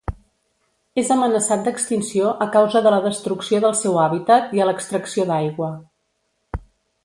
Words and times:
És 1.01 1.11
amenaçat 1.15 1.67
d'extinció 1.67 2.31
a 2.47 2.49
causa 2.57 2.83
de 2.87 2.95
la 2.95 3.03
destrucció 3.05 3.61
del 3.67 3.77
seu 3.83 4.01
hàbitat 4.07 4.59
i 4.59 4.65
a 4.65 4.69
l'extracció 4.71 5.31
d'aigua. 5.33 5.73